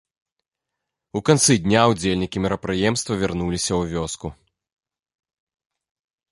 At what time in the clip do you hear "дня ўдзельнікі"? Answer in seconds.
1.65-2.37